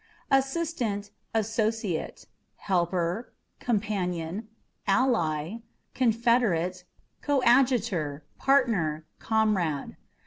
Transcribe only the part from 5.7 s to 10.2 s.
confederate, coadjutor, partner, comrade.